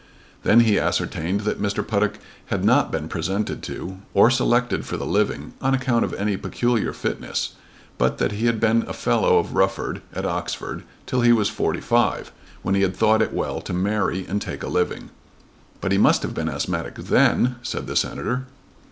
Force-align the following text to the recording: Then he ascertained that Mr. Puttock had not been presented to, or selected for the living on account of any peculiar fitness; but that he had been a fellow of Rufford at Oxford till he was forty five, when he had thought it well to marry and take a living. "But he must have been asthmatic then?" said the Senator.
Then 0.41 0.61
he 0.61 0.79
ascertained 0.79 1.41
that 1.41 1.61
Mr. 1.61 1.87
Puttock 1.87 2.17
had 2.47 2.65
not 2.65 2.91
been 2.91 3.07
presented 3.07 3.61
to, 3.61 3.99
or 4.15 4.31
selected 4.31 4.83
for 4.83 4.97
the 4.97 5.05
living 5.05 5.53
on 5.61 5.75
account 5.75 6.03
of 6.03 6.11
any 6.15 6.37
peculiar 6.37 6.91
fitness; 6.91 7.53
but 7.99 8.17
that 8.17 8.31
he 8.31 8.47
had 8.47 8.59
been 8.59 8.83
a 8.87 8.93
fellow 8.93 9.37
of 9.37 9.53
Rufford 9.53 10.01
at 10.11 10.25
Oxford 10.25 10.81
till 11.05 11.21
he 11.21 11.31
was 11.31 11.49
forty 11.49 11.81
five, 11.81 12.31
when 12.63 12.73
he 12.73 12.81
had 12.81 12.97
thought 12.97 13.21
it 13.21 13.31
well 13.31 13.61
to 13.61 13.73
marry 13.73 14.25
and 14.27 14.41
take 14.41 14.63
a 14.63 14.67
living. 14.69 15.11
"But 15.81 15.91
he 15.91 15.99
must 15.99 16.23
have 16.23 16.33
been 16.33 16.49
asthmatic 16.49 16.95
then?" 16.95 17.57
said 17.61 17.85
the 17.85 17.95
Senator. 17.95 18.47